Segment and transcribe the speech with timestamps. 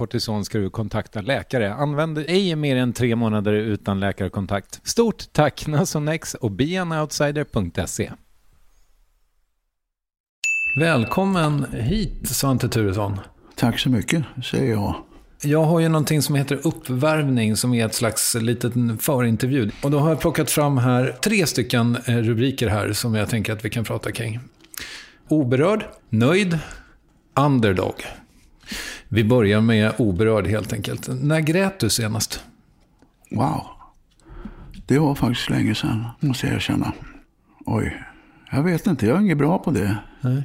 [0.00, 1.74] kortison ska du kontakta läkare.
[1.74, 4.80] Använd ej mer än tre månader utan läkarkontakt.
[4.84, 8.10] Stort tack Nasonex och beanoutsider.se.
[10.76, 13.20] Välkommen hit Svante Turesson.
[13.56, 14.94] Tack så mycket, säger jag.
[15.42, 19.70] Jag har ju någonting som heter uppvärvning som är ett slags liten förintervju.
[19.82, 23.52] Och då har jag plockat fram här tre stycken eh, rubriker här som jag tänker
[23.52, 24.40] att vi kan prata kring.
[25.28, 26.58] Oberörd, nöjd,
[27.34, 27.94] underdog.
[29.12, 31.08] Vi börjar med oberörd helt enkelt.
[31.22, 32.44] När grät du senast?
[33.30, 33.66] Wow.
[34.86, 36.92] Det var faktiskt länge sedan, måste jag erkänna.
[37.66, 38.02] Oj.
[38.52, 39.96] Jag vet inte, jag är inget bra på det.
[40.20, 40.42] Nej.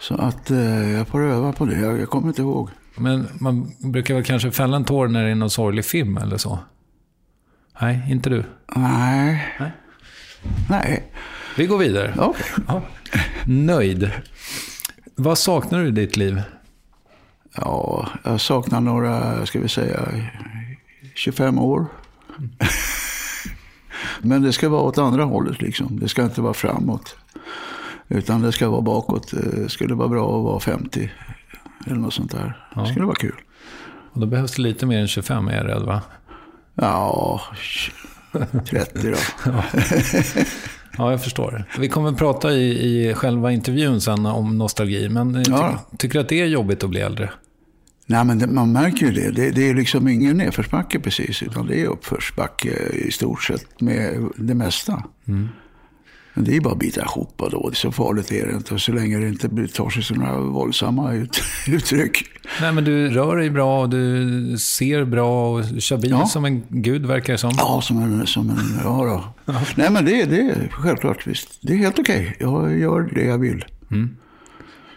[0.00, 1.80] Så att eh, jag får öva på det.
[1.80, 2.70] Jag, jag kommer inte ihåg.
[2.96, 6.36] Men man brukar väl kanske fälla en tår när det är någon sorglig film eller
[6.36, 6.58] så?
[7.80, 8.44] Nej, inte du?
[8.76, 9.54] Nej.
[9.60, 9.72] Nej.
[10.70, 11.12] Nej.
[11.56, 12.14] Vi går vidare.
[12.18, 12.46] Okej.
[12.66, 12.82] Ja.
[13.46, 14.10] Nöjd.
[15.14, 16.42] Vad saknar du i ditt liv?
[17.60, 20.08] Ja, jag saknar några, ska vi säga,
[21.14, 21.86] 25 år.
[24.20, 26.00] Men det ska vara åt andra hållet liksom.
[26.00, 27.16] Det ska inte vara framåt.
[28.08, 29.30] Utan det ska vara bakåt.
[29.32, 31.10] Det skulle vara bra att vara 50.
[31.86, 32.66] Eller något sånt där.
[32.74, 32.80] Ja.
[32.80, 33.34] Det skulle vara kul.
[34.12, 36.00] Och då behövs det lite mer än 25 är jag rädd va?
[36.74, 37.40] Ja,
[38.70, 39.50] 30 då.
[40.98, 41.64] Ja, jag förstår.
[41.78, 45.08] Vi kommer att prata i, i själva intervjun sen om nostalgi.
[45.08, 45.78] Men eh, ty, Ja.
[45.98, 47.30] tycker du att det är jobbigt att bli äldre?
[48.10, 49.30] Nej, men det, man märker ju det.
[49.30, 49.50] det.
[49.50, 54.54] Det är liksom ingen nedförsbacke precis, utan det är uppförsbacke i stort sett med det
[54.54, 55.02] mesta.
[56.34, 57.70] Men det är bara att bita ihop då.
[57.74, 58.74] Så farligt är det inte.
[58.74, 62.24] Och så länge det inte tar sig sådana våldsamma ut, uttryck.
[62.60, 66.26] Nej, men du rör dig bra och du ser bra och kör bil Ja.
[66.26, 67.52] som en gud verkar det som.
[67.58, 68.26] Ja, som en...
[68.26, 69.52] Som en ja, då.
[69.76, 71.58] Nej, men det, det är självklart visst.
[71.60, 72.36] Det är helt okej.
[72.40, 73.64] Jag gör det jag vill.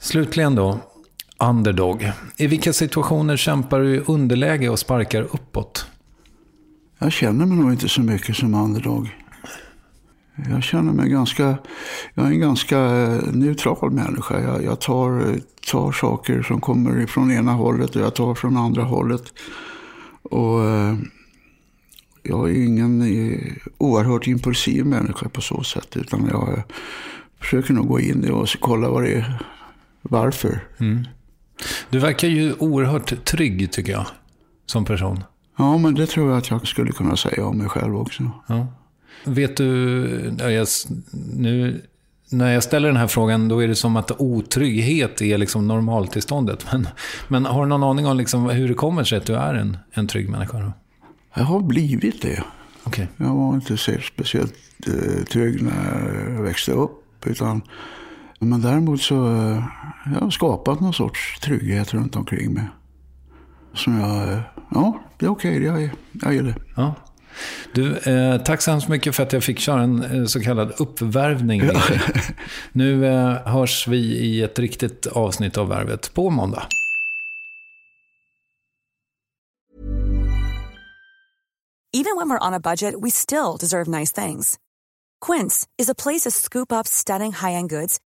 [0.00, 0.80] Slutligen då,
[1.48, 2.10] underdog.
[2.36, 5.86] I vilka situationer kämpar du i underläge och sparkar uppåt?
[6.98, 9.08] Jag känner mig nog inte så mycket som underdog.
[10.50, 11.58] Jag känner mig ganska,
[12.14, 12.78] jag är en ganska
[13.32, 14.40] neutral människa.
[14.40, 15.36] Jag, jag tar,
[15.70, 19.22] tar saker som kommer ifrån ena hållet och jag tar från andra hållet.
[20.22, 20.94] Och eh,
[22.22, 25.96] jag är ingen eh, oerhört impulsiv människa på så sätt.
[25.96, 26.62] Utan jag
[27.40, 29.42] försöker nog gå in och kolla vad det är,
[30.02, 30.60] varför.
[30.78, 31.04] Mm.
[31.92, 34.06] Du verkar ju oerhört trygg tycker jag,
[34.66, 35.24] som person.
[35.58, 38.30] Ja, men det tror jag att jag skulle kunna säga om mig själv också.
[38.46, 38.66] Ja.
[39.24, 40.66] Vet du, jag,
[41.32, 41.82] nu
[42.30, 46.66] när jag ställer den här frågan då är det som att otrygghet är liksom normaltillståndet.
[46.72, 46.88] Men,
[47.28, 49.78] men har du någon aning om liksom hur det kommer sig att du är en,
[49.92, 50.58] en trygg människa?
[50.58, 50.72] Då?
[51.34, 52.42] Jag har blivit det.
[52.84, 53.06] Okay.
[53.16, 54.54] Jag var inte speciellt
[54.86, 57.26] eh, trygg när jag växte upp.
[57.26, 57.62] Utan,
[58.42, 59.64] men däremot så eh,
[60.04, 62.64] jag har skapat någon sorts trygghet runt omkring mig.
[63.74, 64.40] Som jag, eh,
[64.70, 66.60] ja, det är okej, okay, jag, jag gillar det.
[66.76, 66.94] Ja.
[67.72, 70.72] Du, eh, tack så hemskt mycket för att jag fick köra en eh, så kallad
[70.78, 71.62] uppvärvning.
[72.72, 76.66] nu eh, hörs vi i ett riktigt avsnitt av Värvet på måndag.
[81.94, 84.58] Even when we're on a budget we still deserve nice things.
[85.26, 87.98] Quince is a place to scoop up stunning high-end goods